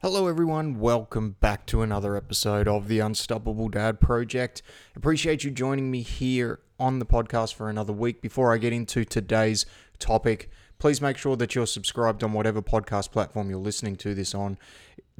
[0.00, 0.78] Hello, everyone.
[0.78, 4.62] Welcome back to another episode of the Unstoppable Dad Project.
[4.94, 8.22] Appreciate you joining me here on the podcast for another week.
[8.22, 9.66] Before I get into today's
[9.98, 14.34] topic, please make sure that you're subscribed on whatever podcast platform you're listening to this
[14.34, 14.58] on.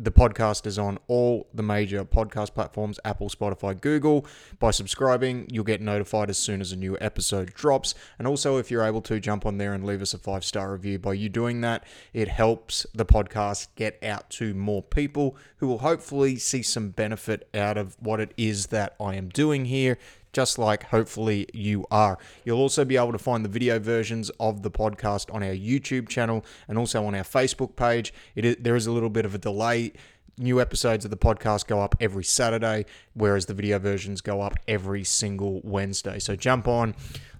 [0.00, 4.24] The podcast is on all the major podcast platforms Apple, Spotify, Google.
[4.60, 7.96] By subscribing, you'll get notified as soon as a new episode drops.
[8.16, 10.72] And also, if you're able to, jump on there and leave us a five star
[10.72, 11.00] review.
[11.00, 15.78] By you doing that, it helps the podcast get out to more people who will
[15.78, 19.98] hopefully see some benefit out of what it is that I am doing here
[20.38, 22.16] just like hopefully you are.
[22.44, 26.08] You'll also be able to find the video versions of the podcast on our YouTube
[26.08, 28.14] channel and also on our Facebook page.
[28.36, 29.94] It is, there is a little bit of a delay.
[30.38, 34.54] New episodes of the podcast go up every Saturday, whereas the video versions go up
[34.68, 36.20] every single Wednesday.
[36.20, 36.94] So jump on,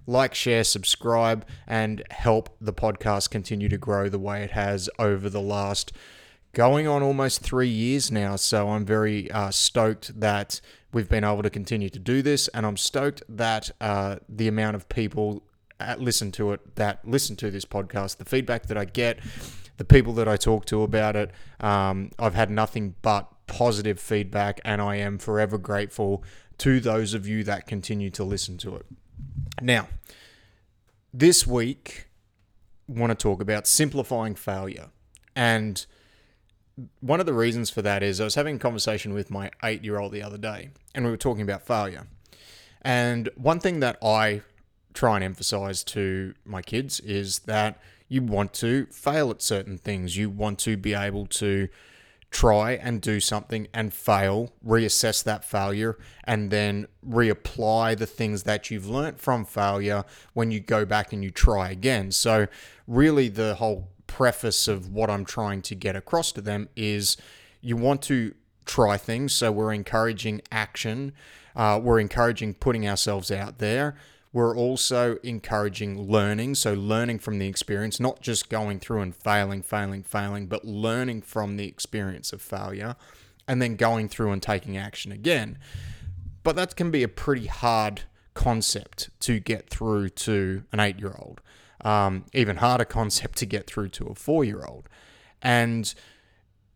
[0.05, 5.29] like, share, subscribe, and help the podcast continue to grow the way it has over
[5.29, 5.93] the last
[6.51, 8.35] going on almost three years now.
[8.35, 10.59] So I'm very uh, stoked that
[10.91, 14.75] we've been able to continue to do this, and I'm stoked that uh, the amount
[14.75, 15.43] of people
[15.79, 19.19] that listen to it, that listen to this podcast, the feedback that I get,
[19.77, 24.59] the people that I talk to about it, um, I've had nothing but positive feedback,
[24.65, 26.23] and I am forever grateful
[26.59, 28.85] to those of you that continue to listen to it.
[29.61, 29.87] Now,
[31.13, 32.09] this week,
[32.87, 34.89] want to talk about simplifying failure.
[35.35, 35.85] And
[36.99, 39.83] one of the reasons for that is I was having a conversation with my eight
[39.83, 42.07] year old the other day, and we were talking about failure.
[42.81, 44.41] And one thing that I
[44.93, 50.17] try and emphasize to my kids is that you want to fail at certain things.
[50.17, 51.69] You want to be able to
[52.31, 58.69] try and do something and fail, reassess that failure, and then reapply the things that
[58.69, 62.11] you've learnt from failure when you go back and you try again.
[62.11, 62.47] So,
[62.87, 67.15] really, the whole preface of what I'm trying to get across to them is
[67.61, 68.33] you want to
[68.65, 69.33] try things.
[69.33, 71.13] So we're encouraging action.
[71.55, 73.95] Uh, we're encouraging putting ourselves out there.
[74.33, 76.55] We're also encouraging learning.
[76.55, 81.23] So, learning from the experience, not just going through and failing, failing, failing, but learning
[81.23, 82.95] from the experience of failure
[83.47, 85.57] and then going through and taking action again.
[86.43, 88.03] But that can be a pretty hard
[88.35, 91.41] concept to get through to an eight year old
[91.81, 94.89] um, even harder concept to get through to a four year old.
[95.41, 95.93] And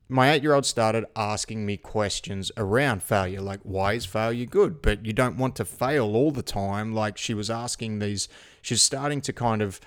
[0.09, 4.81] my eight year old started asking me questions around failure, like, why is failure good?
[4.81, 6.93] But you don't want to fail all the time.
[6.93, 8.27] Like, she was asking these,
[8.61, 9.79] she's starting to kind of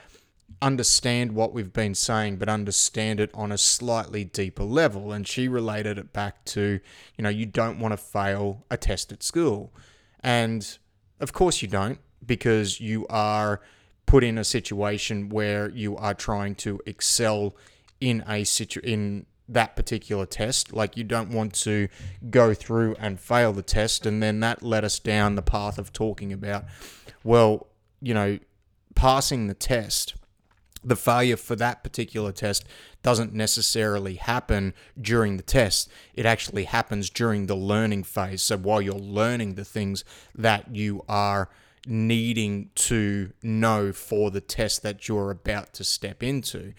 [0.63, 5.13] understand what we've been saying, but understand it on a slightly deeper level.
[5.13, 6.81] And she related it back to,
[7.17, 9.73] you know, you don't want to fail a test at school.
[10.21, 10.79] And
[11.21, 13.61] of course you don't, because you are
[14.07, 17.55] put in a situation where you are trying to excel
[18.01, 20.73] in a situ in that particular test.
[20.73, 21.89] Like you don't want to
[22.31, 25.93] go through and fail the test, and then that led us down the path of
[25.93, 26.65] talking about,
[27.25, 27.67] well,
[28.01, 28.39] you know,
[28.95, 30.15] passing the test.
[30.85, 32.65] The failure for that particular test
[33.03, 35.91] doesn't necessarily happen during the test.
[36.15, 38.43] It actually happens during the learning phase.
[38.43, 40.05] So while you're learning the things
[40.37, 41.49] that you are
[41.87, 46.73] needing to know for the test that you're about to step into.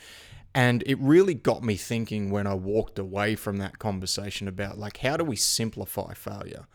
[0.54, 4.98] And it really got me thinking when I walked away from that conversation about like,
[4.98, 6.66] how do we simplify failure?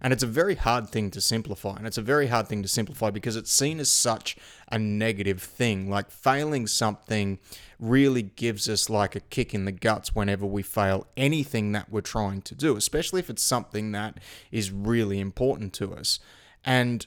[0.00, 1.76] And it's a very hard thing to simplify.
[1.76, 4.36] And it's a very hard thing to simplify because it's seen as such
[4.70, 5.88] a negative thing.
[5.88, 7.38] Like failing something
[7.78, 12.02] really gives us like a kick in the guts whenever we fail anything that we're
[12.02, 14.18] trying to do, especially if it's something that
[14.50, 16.20] is really important to us.
[16.64, 17.06] And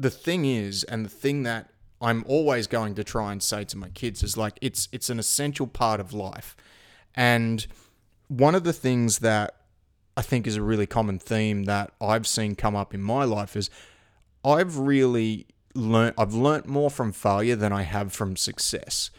[0.00, 3.76] the thing is, and the thing that I'm always going to try and say to
[3.76, 6.56] my kids is like it's it's an essential part of life.
[7.14, 7.66] And
[8.28, 9.56] one of the things that
[10.16, 13.56] I think is a really common theme that I've seen come up in my life
[13.56, 13.68] is
[14.42, 19.10] I've really learned I've learned more from failure than I have from success.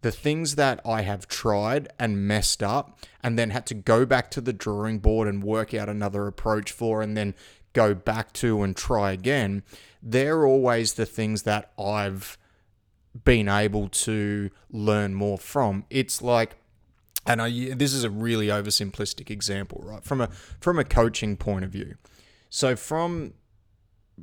[0.00, 4.30] The things that I have tried and messed up and then had to go back
[4.32, 7.34] to the drawing board and work out another approach for and then
[7.72, 9.62] go back to and try again
[10.02, 12.36] they're always the things that I've
[13.24, 15.84] been able to learn more from.
[15.90, 16.56] It's like,
[17.26, 20.02] and I, this is a really oversimplistic example, right?
[20.02, 20.28] From a
[20.60, 21.94] from a coaching point of view.
[22.50, 23.34] So from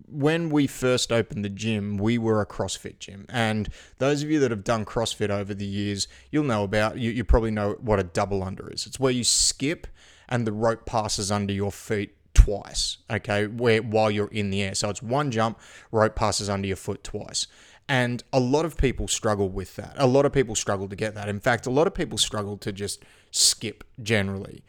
[0.05, 3.25] when we first opened the gym, we were a CrossFit gym.
[3.29, 7.09] And those of you that have done CrossFit over the years, you'll know about, you,
[7.09, 8.85] you probably know what a double under is.
[8.85, 9.87] It's where you skip
[10.27, 14.75] and the rope passes under your feet twice, okay, where while you're in the air.
[14.75, 15.59] So it's one jump,
[15.91, 17.47] rope passes under your foot twice.
[17.87, 19.93] And a lot of people struggle with that.
[19.97, 21.27] A lot of people struggle to get that.
[21.27, 24.63] In fact, a lot of people struggle to just skip generally.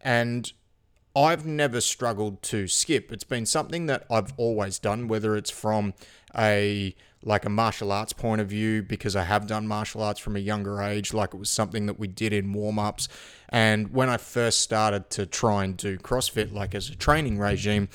[0.00, 0.52] And
[1.16, 3.10] I've never struggled to skip.
[3.10, 5.94] It's been something that I've always done, whether it's from
[6.36, 6.94] a
[7.26, 10.38] like a martial arts point of view, because I have done martial arts from a
[10.38, 13.08] younger age, like it was something that we did in warm ups.
[13.48, 17.88] And when I first started to try and do CrossFit, like as a training regime,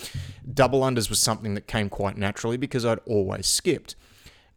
[0.54, 3.96] double unders was something that came quite naturally because I'd always skipped.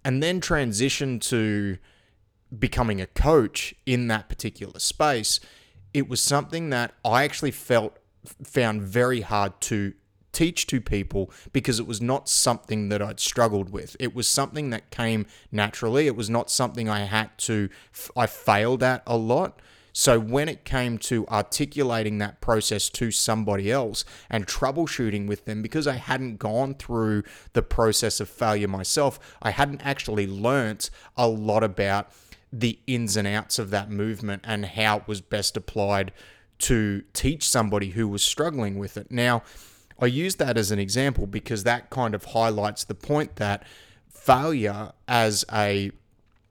[0.04, 1.78] And then transition to
[2.58, 5.38] becoming a coach in that particular space,
[5.94, 7.96] it was something that I actually felt
[8.42, 9.94] found very hard to
[10.34, 13.96] teach to people because it was not something that I'd struggled with.
[13.98, 16.06] It was something that came naturally.
[16.06, 17.68] It was not something I had to,
[18.16, 19.60] I failed at a lot.
[19.96, 25.62] So when it came to articulating that process to somebody else and troubleshooting with them,
[25.62, 27.22] because I hadn't gone through
[27.52, 32.10] the process of failure myself, I hadn't actually learnt a lot about
[32.52, 36.12] the ins and outs of that movement and how it was best applied
[36.58, 39.12] to teach somebody who was struggling with it.
[39.12, 39.42] Now,
[40.00, 43.64] I use that as an example because that kind of highlights the point that
[44.08, 45.90] failure as a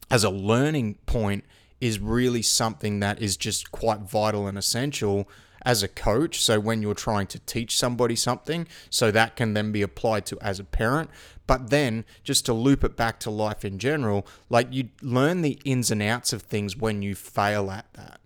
[0.10, 1.44] as a learning point
[1.82, 5.28] is really something that is just quite vital and essential
[5.66, 6.42] as a coach.
[6.42, 10.40] So when you're trying to teach somebody something, so that can then be applied to
[10.40, 11.10] as a parent.
[11.48, 15.60] But then just to loop it back to life in general, like you learn the
[15.66, 18.20] ins and outs of things when you fail at that.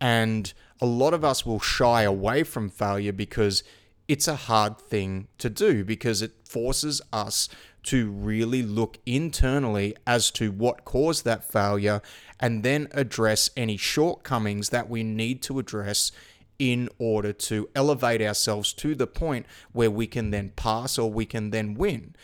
[0.00, 3.62] And a lot of us will shy away from failure because
[4.08, 7.48] it's a hard thing to do because it forces us
[7.84, 12.02] to really look internally as to what caused that failure
[12.40, 16.10] and then address any shortcomings that we need to address
[16.58, 21.26] in order to elevate ourselves to the point where we can then pass or we
[21.26, 22.14] can then win.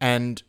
[0.00, 0.42] And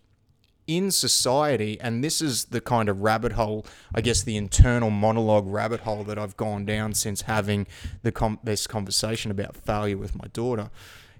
[0.69, 5.47] in society, and this is the kind of rabbit hole, I guess, the internal monologue
[5.47, 7.65] rabbit hole that I've gone down since having
[8.03, 10.69] the com- this conversation about failure with my daughter,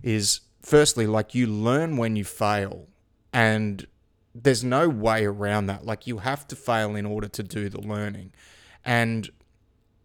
[0.04, 2.90] is firstly like you learn when you fail,
[3.34, 3.88] and
[4.36, 5.84] there's no way around that.
[5.84, 8.32] Like you have to fail in order to do the learning,
[8.86, 9.32] and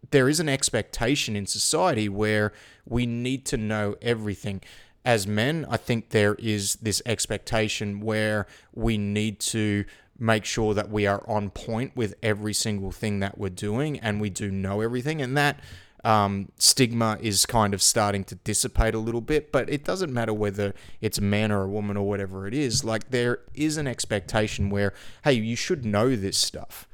[0.09, 2.51] there is an expectation in society where
[2.83, 4.61] we need to know everything
[5.05, 9.85] as men, I think there is this expectation where we need to
[10.17, 14.19] make sure that we are on point with every single thing that we're doing and
[14.19, 15.21] we do know everything.
[15.21, 15.59] And that
[16.03, 20.33] um, stigma is kind of starting to dissipate a little bit, but it doesn't matter
[20.33, 22.83] whether it's a man or a woman or whatever it is.
[22.83, 24.93] Like, there is an expectation where,
[25.23, 26.87] hey, you should know this stuff.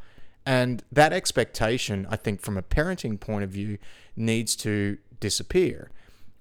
[0.46, 3.78] And that expectation, I think, from a parenting point of view,
[4.16, 5.92] needs to disappear.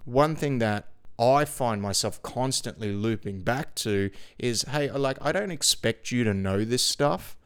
[0.04, 0.89] One thing that
[1.20, 6.32] I find myself constantly looping back to is hey, like, I don't expect you to
[6.32, 7.36] know this stuff,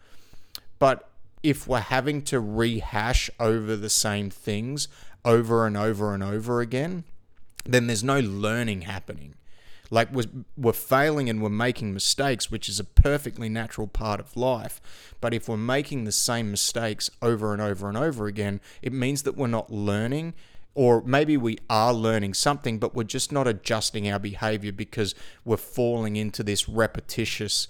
[0.78, 1.10] but
[1.42, 4.88] if we're having to rehash over the same things
[5.24, 7.04] over and over and over again,
[7.64, 9.34] then there's no learning happening.
[9.90, 10.24] Like we're,
[10.56, 14.80] we're failing and we're making mistakes, which is a perfectly natural part of life.
[15.20, 19.22] But if we're making the same mistakes over and over and over again, it means
[19.24, 20.34] that we're not learning
[20.74, 25.56] or maybe we are learning something, but we're just not adjusting our behavior because we're
[25.56, 27.68] falling into this repetitious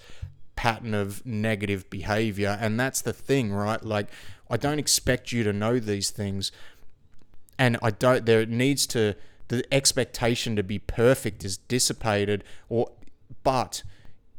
[0.55, 2.57] pattern of negative behavior.
[2.59, 3.83] And that's the thing, right?
[3.83, 4.09] Like,
[4.49, 6.51] I don't expect you to know these things.
[7.59, 9.15] And I don't, there needs to,
[9.49, 12.91] the expectation to be perfect is dissipated, or,
[13.43, 13.83] but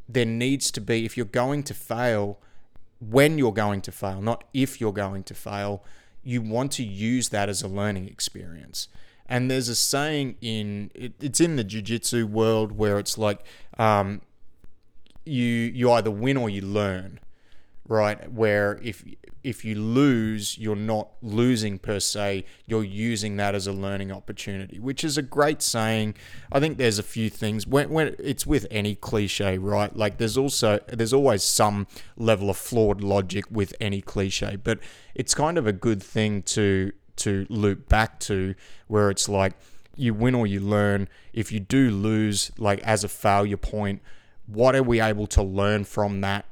[0.08, 2.40] there needs to be, if you're going to fail,
[2.98, 5.84] when you're going to fail, not if you're going to fail,
[6.26, 8.88] you want to use that as a learning experience.
[9.28, 13.44] And there's a saying in it, it's in the jiu-jitsu world where it's like
[13.78, 14.20] um,
[15.24, 17.20] you you either win or you learn,
[17.88, 18.30] right?
[18.32, 19.04] Where if
[19.42, 24.80] if you lose, you're not losing per se, you're using that as a learning opportunity,
[24.80, 26.16] which is a great saying.
[26.50, 29.94] I think there's a few things when, when it's with any cliche, right?
[29.94, 34.80] Like there's also there's always some level of flawed logic with any cliche, but
[35.14, 38.54] it's kind of a good thing to to loop back to
[38.88, 39.54] where it's like
[39.94, 41.08] you win or you learn.
[41.32, 44.02] If you do lose, like as a failure point,
[44.46, 46.46] what are we able to learn from that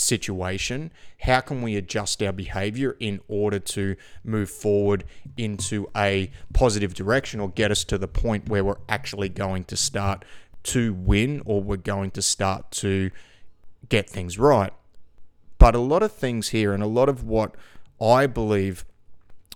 [0.00, 0.90] situation,
[1.20, 5.04] how can we adjust our behavior in order to move forward
[5.36, 9.76] into a positive direction or get us to the point where we're actually going to
[9.76, 10.24] start
[10.62, 13.10] to win or we're going to start to
[13.88, 14.72] get things right?
[15.58, 17.54] But a lot of things here, and a lot of what
[18.00, 18.86] I believe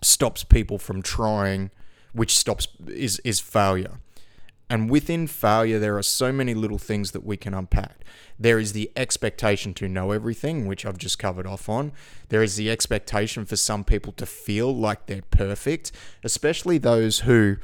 [0.03, 1.71] stops people from trying,
[2.13, 4.01] which stops is is failure.
[4.75, 8.05] And within failure, there are so many little things that we can unpack.
[8.41, 11.93] There is the expectation to know everything, which I've just covered off on.
[12.29, 15.93] There is the expectation for some people to feel like they're perfect,
[16.25, 17.59] especially those who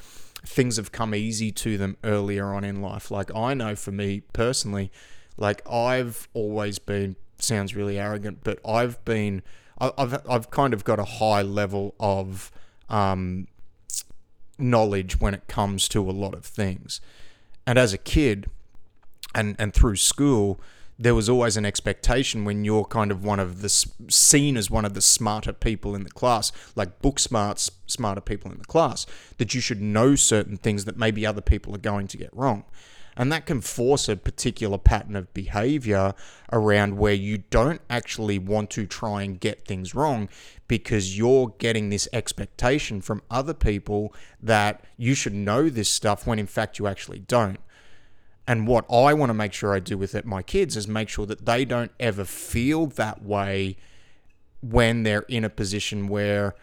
[0.47, 3.11] things have come easy to them earlier on in life.
[3.11, 4.93] Like I know for me personally,
[5.37, 9.43] like I've always been sounds really arrogant, but I've been
[9.81, 12.53] I've I've kind of got a high level of
[12.89, 13.49] um,
[14.61, 17.01] knowledge when it comes to a lot of things.
[17.67, 18.49] And as a kid,
[19.35, 20.61] and and through school,
[20.99, 23.69] there was always an expectation when you're kind of one of the
[24.09, 28.53] seen as one of the smarter people in the class, like book smarts, smarter people
[28.53, 29.07] in the class,
[29.39, 32.65] that you should know certain things that maybe other people are going to get wrong.
[33.17, 36.15] And that can force a particular pattern of behavior
[36.53, 40.29] around where you don't actually want to try and get things wrong
[40.69, 46.39] because you're getting this expectation from other people that you should know this stuff when
[46.39, 47.59] in fact you actually don't.
[48.47, 51.09] And what I want to make sure I do with it, my kids is make
[51.09, 53.77] sure that they don't ever feel that way
[54.61, 56.55] when they're in a position where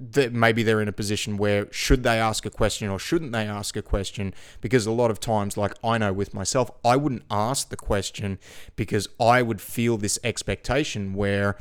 [0.00, 3.46] that maybe they're in a position where should they ask a question or shouldn't they
[3.46, 7.22] ask a question because a lot of times like I know with myself I wouldn't
[7.30, 8.38] ask the question
[8.74, 11.56] because I would feel this expectation where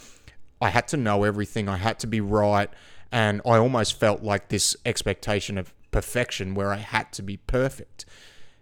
[0.59, 2.69] I had to know everything I had to be right
[3.11, 8.05] and I almost felt like this expectation of perfection where I had to be perfect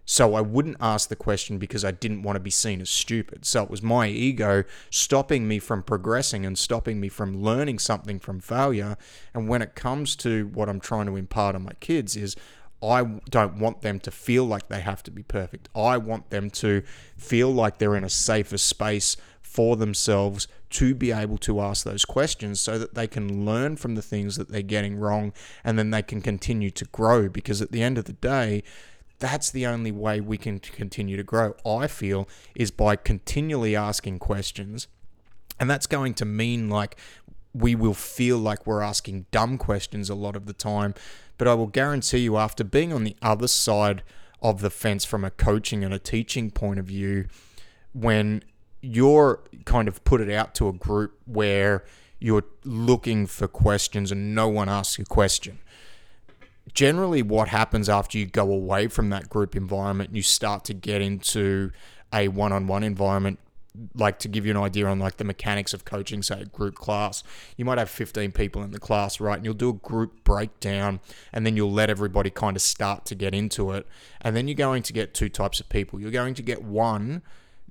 [0.06, 3.46] so I wouldn't ask the question because I didn't want to be seen as stupid.
[3.46, 8.20] So it was my ego stopping me from progressing and stopping me from learning something
[8.20, 8.98] from failure.
[9.34, 12.36] And when it comes to what I'm trying to impart on my kids is
[12.84, 15.70] I don't want them to feel like they have to be perfect.
[15.76, 16.82] I want them to
[17.16, 22.06] feel like they're in a safer space for themselves to be able to ask those
[22.06, 25.92] questions so that they can learn from the things that they're getting wrong and then
[25.92, 28.64] they can continue to grow because at the end of the day
[29.22, 34.20] that's the only way we can continue to grow, I feel, is by continually asking
[34.20, 34.88] questions.
[35.60, 36.98] And that's going to mean like
[37.54, 40.96] we will feel like we're asking dumb questions a lot of the time.
[41.38, 44.04] But I will guarantee you, after being on the other side
[44.42, 47.28] of the fence from a coaching and a teaching point of view,
[47.94, 48.44] when
[48.82, 51.84] you're kind of put it out to a group where
[52.20, 55.60] you're looking for questions and no one asks a question
[56.74, 61.02] generally what happens after you go away from that group environment you start to get
[61.02, 61.72] into
[62.14, 63.40] a one-on-one environment
[63.96, 66.76] like to give you an idea on like the mechanics of coaching say a group
[66.76, 67.24] class
[67.56, 71.00] you might have 15 people in the class right and you'll do a group breakdown
[71.32, 73.88] and then you'll let everybody kind of start to get into it
[74.20, 76.00] and then you're going to get two types of people.
[76.00, 77.22] You're going to get one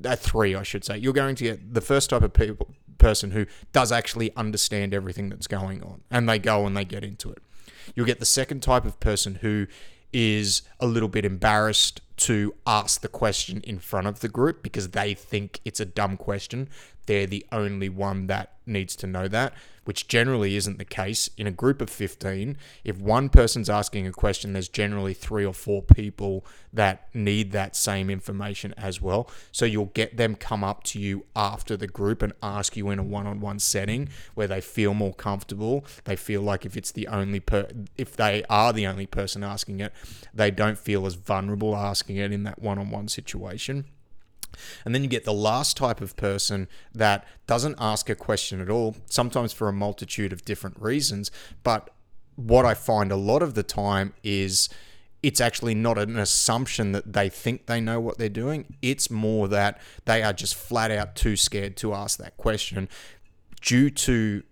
[0.02, 0.97] uh, three i should say.
[0.97, 5.28] You're going to get the first type of people person who does actually understand everything
[5.30, 7.42] that's going on and they go and they get into it
[7.94, 9.66] You'll get the second type of person who
[10.12, 14.90] is a little bit embarrassed to ask the question in front of the group because
[14.90, 16.68] they think it's a dumb question.
[17.06, 19.54] They're the only one that needs to know that
[19.90, 21.28] which generally isn't the case.
[21.37, 25.52] In a group of 15, if one person's asking a question, there's generally three or
[25.52, 29.28] four people that need that same information as well.
[29.50, 33.00] So you'll get them come up to you after the group and ask you in
[33.00, 35.85] a one-on-one setting where they feel more comfortable.
[36.04, 37.66] They feel like if it's the only per
[37.99, 39.92] if they are the only person asking it,
[40.32, 43.87] they don't feel as vulnerable asking it in that one-on-one situation.
[44.84, 48.70] And then you get the last type of person that doesn't ask a question at
[48.70, 51.30] all, sometimes for a multitude of different reasons.
[51.62, 51.90] But
[52.36, 54.68] what I find a lot of the time is
[55.22, 58.76] it's actually not an assumption that they think they know what they're doing.
[58.80, 62.88] It's more that they are just flat out too scared to ask that question
[63.60, 64.42] due to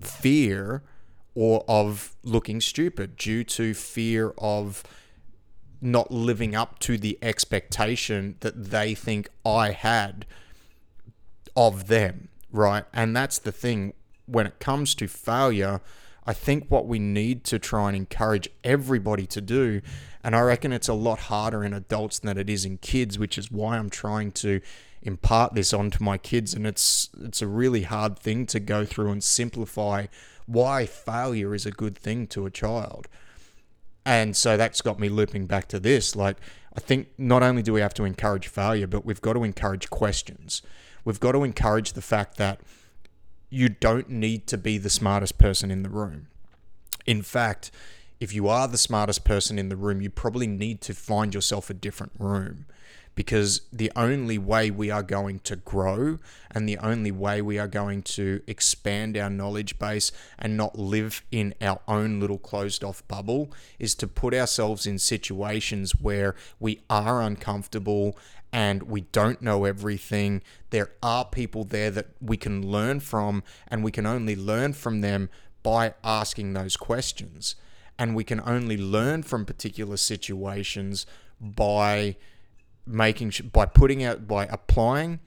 [0.00, 0.82] fear
[1.34, 4.84] or of looking stupid, due to fear of
[5.80, 10.26] not living up to the expectation that they think I had
[11.56, 12.84] of them, right?
[12.92, 13.94] And that's the thing
[14.26, 15.80] when it comes to failure.
[16.26, 19.80] I think what we need to try and encourage everybody to do,
[20.24, 23.38] and I reckon it's a lot harder in adults than it is in kids, which
[23.38, 24.60] is why I'm trying to
[25.02, 26.52] impart this onto my kids.
[26.52, 30.06] And it's it's a really hard thing to go through and simplify
[30.46, 33.08] why failure is a good thing to a child.
[34.06, 36.14] And so that's got me looping back to this.
[36.14, 36.36] Like,
[36.76, 39.90] I think not only do we have to encourage failure, but we've got to encourage
[39.90, 40.62] questions.
[41.04, 42.60] We've got to encourage the fact that
[43.50, 46.28] you don't need to be the smartest person in the room.
[47.04, 47.72] In fact,
[48.20, 51.68] if you are the smartest person in the room, you probably need to find yourself
[51.68, 52.66] a different room
[53.16, 56.18] because the only way we are going to grow
[56.50, 61.24] and the only way we are going to expand our knowledge base and not live
[61.32, 66.82] in our own little closed off bubble is to put ourselves in situations where we
[66.88, 68.16] are uncomfortable
[68.52, 70.42] and we don't know everything.
[70.70, 75.00] There are people there that we can learn from, and we can only learn from
[75.00, 75.30] them
[75.62, 77.56] by asking those questions.
[77.98, 81.06] And we can only learn from particular situations
[81.40, 82.16] by
[82.86, 85.20] making by putting out by applying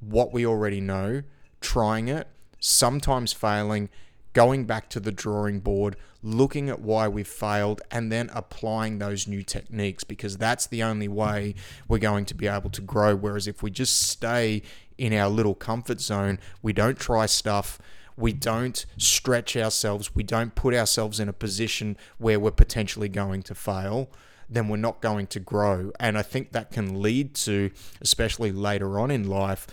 [0.00, 1.22] what we already know,
[1.60, 2.28] trying it,
[2.60, 3.88] sometimes failing,
[4.32, 9.26] going back to the drawing board, looking at why we've failed, and then applying those
[9.26, 11.54] new techniques because that's the only way
[11.88, 13.16] we're going to be able to grow.
[13.16, 14.62] Whereas if we just stay
[14.98, 17.78] in our little comfort zone, we don't try stuff,
[18.16, 23.42] we don't stretch ourselves, we don't put ourselves in a position where we're potentially going
[23.44, 24.10] to fail
[24.48, 25.92] then we're not going to grow.
[25.98, 29.66] And I think that can lead to, especially later on in life,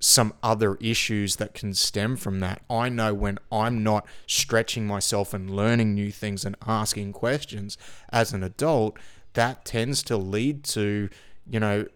[0.00, 2.62] some other issues that can stem from that.
[2.70, 7.76] I know when I'm not stretching myself and learning new things and asking questions
[8.10, 8.96] as an adult,
[9.34, 11.08] that tends to lead to,
[11.48, 11.86] you know,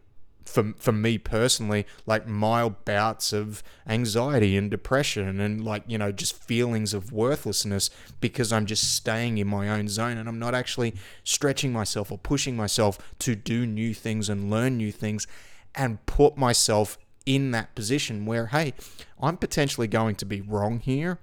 [0.45, 6.13] for, for me personally, like mild bouts of anxiety and depression and like, you know,
[6.13, 10.55] just feelings of worthlessness because I'm just staying in my own zone and I'm not
[10.55, 10.95] actually
[11.25, 15.27] stretching myself or pushing myself to do new things and learn new things
[15.75, 18.75] and put myself in that position where, hey,
[19.21, 21.19] I'm potentially going to be wrong here,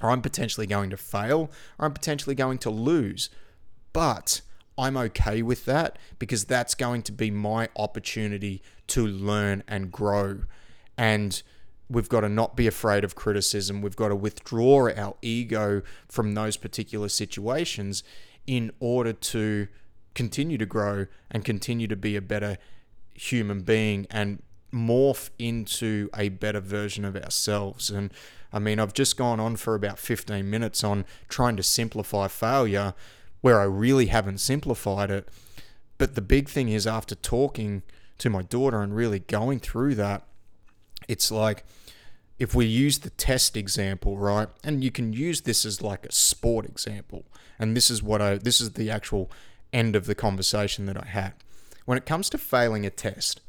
[0.00, 3.30] or I'm potentially going to fail, or I'm potentially going to lose.
[3.92, 4.42] But
[4.78, 10.44] I'm okay with that because that's going to be my opportunity to learn and grow.
[10.96, 11.42] And
[11.88, 13.82] we've got to not be afraid of criticism.
[13.82, 18.02] We've got to withdraw our ego from those particular situations
[18.46, 19.68] in order to
[20.14, 22.58] continue to grow and continue to be a better
[23.14, 27.90] human being and morph into a better version of ourselves.
[27.90, 28.12] And
[28.52, 32.94] I mean, I've just gone on for about 15 minutes on trying to simplify failure
[33.42, 35.28] where I really haven't simplified it.
[35.98, 37.82] But the big thing is, after talking
[38.18, 40.22] to my daughter and really going through that,
[41.06, 41.64] it's like
[42.38, 44.48] if we use the test example, right?
[44.64, 47.24] And you can use this as like a sport example.
[47.58, 49.30] And this is what I, this is the actual
[49.72, 51.34] end of the conversation that I had.
[51.84, 53.40] When it comes to failing a test,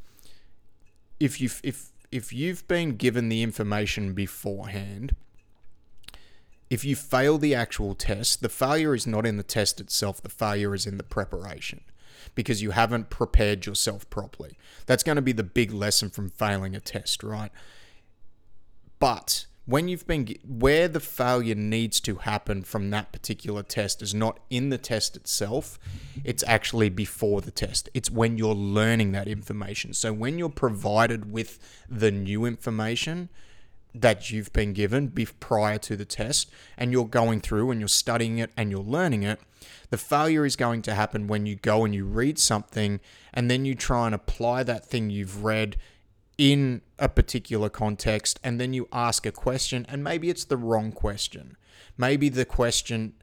[1.19, 5.15] if you if if you've been given the information beforehand
[6.73, 10.27] if you fail the actual test, the failure is not in the test itself, the
[10.27, 11.81] failure is in the preparation
[12.33, 14.57] because you haven't prepared yourself properly.
[14.87, 17.51] That's going to be the big lesson from failing a test, right?
[18.97, 24.15] But when you've been where the failure needs to happen from that particular test is
[24.15, 25.79] not in the test itself
[26.25, 31.31] it's actually before the test it's when you're learning that information so when you're provided
[31.31, 31.59] with
[31.89, 33.29] the new information
[33.95, 38.39] that you've been given prior to the test and you're going through and you're studying
[38.39, 39.39] it and you're learning it,
[39.89, 42.99] the failure is going to happen when you go and you read something
[43.33, 45.77] and then you try and apply that thing you've read
[46.37, 50.91] in a particular context and then you ask a question and maybe it's the wrong
[50.91, 51.55] question.
[51.97, 53.13] Maybe the question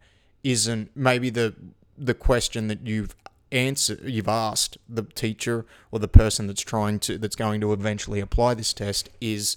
[0.44, 1.54] isn't maybe the
[1.98, 3.14] the question that you've
[3.52, 8.20] answer you've asked the teacher or the person that's trying to that's going to eventually
[8.20, 9.56] apply this test is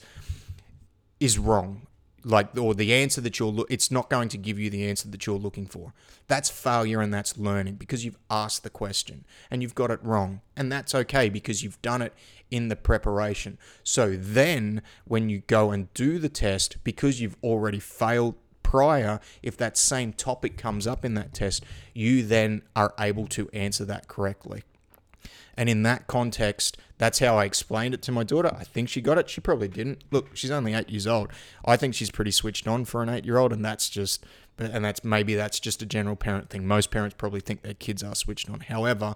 [1.23, 1.87] is wrong.
[2.25, 5.09] Like or the answer that you're lo- it's not going to give you the answer
[5.09, 5.93] that you're looking for.
[6.27, 10.39] That's failure and that's learning because you've asked the question and you've got it wrong.
[10.55, 12.13] And that's okay because you've done it
[12.49, 13.57] in the preparation.
[13.83, 19.57] So then when you go and do the test because you've already failed prior if
[19.57, 24.07] that same topic comes up in that test you then are able to answer that
[24.07, 24.63] correctly
[25.55, 28.55] and in that context, that's how I explained it to my daughter.
[28.57, 29.29] I think she got it.
[29.29, 30.03] She probably didn't.
[30.11, 31.29] Look, she's only eight years old.
[31.65, 34.25] I think she's pretty switched on for an eight year old, and that's just,
[34.57, 36.67] and that's maybe that's just a general parent thing.
[36.67, 38.61] Most parents probably think their kids are switched on.
[38.61, 39.15] However,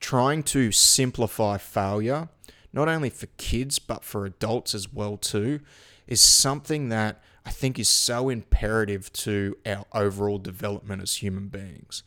[0.00, 2.28] trying to simplify failure,
[2.72, 5.60] not only for kids but for adults as well too,
[6.06, 12.02] is something that I think is so imperative to our overall development as human beings.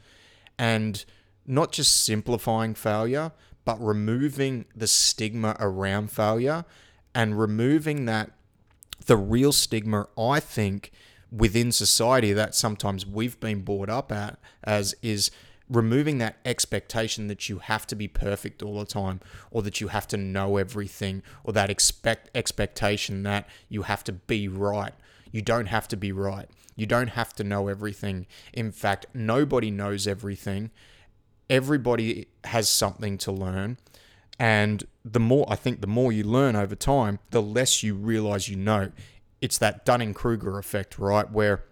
[0.57, 1.03] And
[1.45, 3.31] not just simplifying failure,
[3.65, 6.65] but removing the stigma around failure
[7.13, 8.31] and removing that
[9.05, 10.91] the real stigma I think
[11.31, 15.31] within society that sometimes we've been brought up at as is
[15.69, 19.87] removing that expectation that you have to be perfect all the time or that you
[19.87, 24.93] have to know everything or that expect expectation that you have to be right.
[25.31, 26.47] You don't have to be right.
[26.75, 28.27] You don't have to know everything.
[28.53, 30.69] In fact nobody knows everything
[31.49, 33.77] everybody has something to learn.
[34.37, 38.49] And the more, I think, the more you learn over time, the less you realize
[38.49, 38.91] you know.
[39.41, 41.29] It's that Dunning Kruger effect, right?
[41.29, 41.63] Where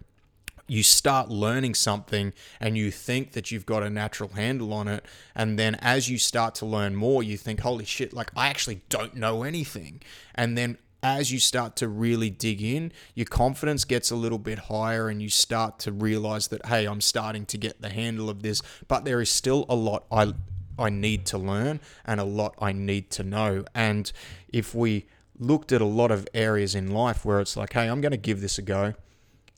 [0.66, 5.04] you start learning something and you think that you've got a natural handle on it.
[5.34, 8.80] And then as you start to learn more, you think, holy shit, like I actually
[8.88, 10.00] don't know anything.
[10.34, 14.58] And then as you start to really dig in, your confidence gets a little bit
[14.58, 18.42] higher and you start to realize that, hey, I'm starting to get the handle of
[18.42, 20.32] this, but there is still a lot I,
[20.78, 23.66] I need to learn and a lot I need to know.
[23.74, 24.10] And
[24.48, 25.04] if we
[25.38, 28.16] looked at a lot of areas in life where it's like, hey, I'm going to
[28.16, 28.94] give this a go,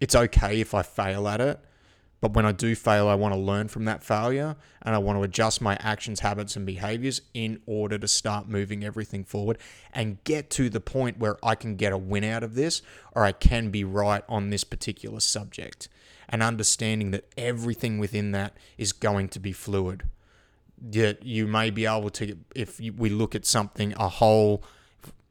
[0.00, 1.60] it's okay if I fail at it.
[2.20, 5.18] But when I do fail, I want to learn from that failure and I want
[5.18, 9.58] to adjust my actions, habits, and behaviors in order to start moving everything forward
[9.92, 12.80] and get to the point where I can get a win out of this
[13.12, 15.88] or I can be right on this particular subject.
[16.28, 20.02] And understanding that everything within that is going to be fluid.
[20.80, 24.64] That you may be able to, if we look at something, a whole,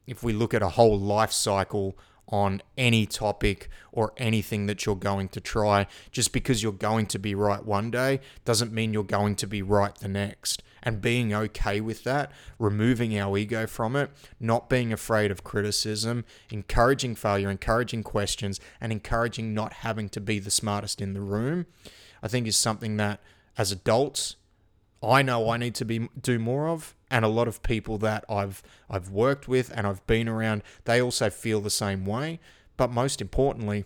[0.06, 4.96] if we look at a whole life cycle on any topic or anything that you're
[4.96, 5.86] going to try.
[6.10, 9.62] Just because you're going to be right one day doesn't mean you're going to be
[9.62, 10.62] right the next.
[10.82, 16.24] And being okay with that, removing our ego from it, not being afraid of criticism,
[16.50, 21.66] encouraging failure, encouraging questions, and encouraging not having to be the smartest in the room,
[22.22, 23.20] I think is something that
[23.58, 24.36] as adults,
[25.02, 28.24] I know I need to be do more of and a lot of people that
[28.28, 32.40] I've I've worked with and I've been around, they also feel the same way.
[32.76, 33.84] But most importantly,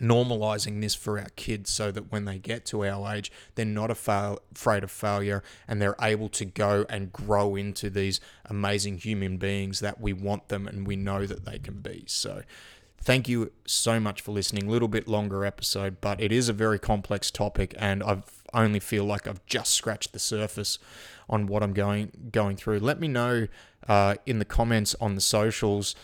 [0.00, 3.90] normalizing this for our kids so that when they get to our age, they're not
[3.90, 9.80] afraid of failure and they're able to go and grow into these amazing human beings
[9.80, 12.04] that we want them and we know that they can be.
[12.06, 12.42] So,
[13.00, 14.68] thank you so much for listening.
[14.68, 19.04] Little bit longer episode, but it is a very complex topic and I've only feel
[19.04, 20.78] like I've just scratched the surface
[21.28, 22.80] on what I'm going going through.
[22.80, 23.48] Let me know
[23.88, 25.94] uh, in the comments on the socials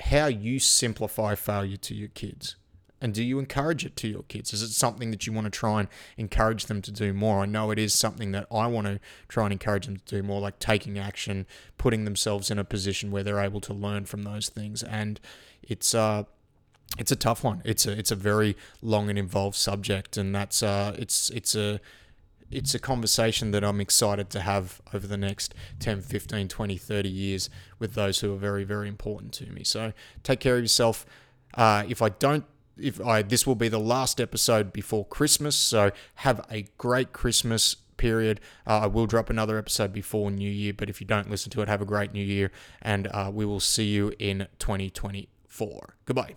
[0.00, 2.56] how you simplify failure to your kids.
[3.02, 4.52] And do you encourage it to your kids?
[4.52, 7.40] Is it something that you want to try and encourage them to do more?
[7.40, 10.22] I know it is something that I want to try and encourage them to do
[10.22, 11.46] more, like taking action,
[11.78, 14.82] putting themselves in a position where they're able to learn from those things.
[14.82, 15.18] And
[15.62, 16.24] it's uh,
[16.98, 17.62] it's a tough one.
[17.64, 21.80] It's a it's a very long and involved subject, and that's uh, it's it's a
[22.50, 27.08] it's a conversation that I'm excited to have over the next 10, 15, 20, 30
[27.08, 29.62] years with those who are very, very important to me.
[29.64, 31.06] So take care of yourself.
[31.54, 32.44] Uh, if I don't,
[32.76, 35.54] if I, this will be the last episode before Christmas.
[35.54, 38.40] So have a great Christmas period.
[38.66, 41.62] Uh, I will drop another episode before New Year, but if you don't listen to
[41.62, 42.50] it, have a great New Year,
[42.82, 45.94] and uh, we will see you in 2024.
[46.06, 46.34] Goodbye.